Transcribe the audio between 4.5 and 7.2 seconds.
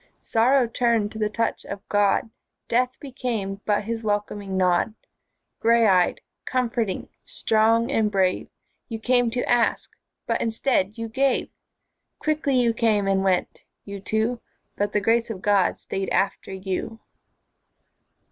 nod. Grey eyed, comforting,